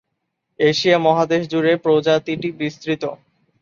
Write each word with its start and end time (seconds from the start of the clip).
Asia 0.59 0.97
মহাদেশ 0.99 1.41
জুড়ে 1.51 1.73
প্রজাতিটি 1.83 2.49
বিস্তৃত। 2.59 3.03